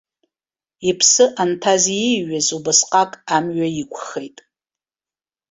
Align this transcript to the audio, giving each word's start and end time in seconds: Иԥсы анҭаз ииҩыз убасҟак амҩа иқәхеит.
Иԥсы 0.89 1.25
анҭаз 1.41 1.83
ииҩыз 2.03 2.47
убасҟак 2.57 3.11
амҩа 3.35 3.67
иқәхеит. 3.81 4.37